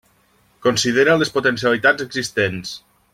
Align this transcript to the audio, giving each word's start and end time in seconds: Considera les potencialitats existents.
Considera 0.67 1.15
les 1.21 1.33
potencialitats 1.37 2.07
existents. 2.09 2.73